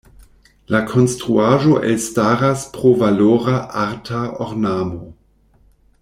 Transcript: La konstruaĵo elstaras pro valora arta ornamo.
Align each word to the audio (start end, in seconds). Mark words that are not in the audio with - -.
La 0.75 0.79
konstruaĵo 0.91 1.75
elstaras 1.91 2.63
pro 2.77 2.93
valora 3.05 3.59
arta 3.85 4.23
ornamo. 4.47 5.03